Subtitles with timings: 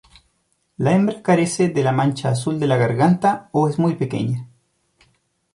[0.77, 4.47] La hembra carece de la mancha azul de la garganta o es muy pequeña.